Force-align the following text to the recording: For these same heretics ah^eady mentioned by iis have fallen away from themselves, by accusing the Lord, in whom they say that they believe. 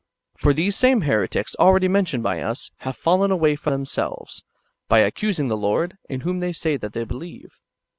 For 0.35 0.51
these 0.51 0.75
same 0.75 1.01
heretics 1.01 1.55
ah^eady 1.59 1.87
mentioned 1.87 2.23
by 2.23 2.39
iis 2.39 2.71
have 2.77 2.97
fallen 2.97 3.29
away 3.29 3.55
from 3.55 3.69
themselves, 3.71 4.43
by 4.87 4.97
accusing 5.01 5.47
the 5.47 5.55
Lord, 5.55 5.99
in 6.09 6.21
whom 6.21 6.39
they 6.39 6.53
say 6.53 6.75
that 6.75 6.93
they 6.93 7.03
believe. 7.03 7.59